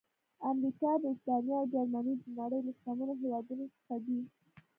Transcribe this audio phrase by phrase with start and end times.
[0.49, 4.19] امریکا، برېټانیا او جرمني د نړۍ له شتمنو هېوادونو څخه دي.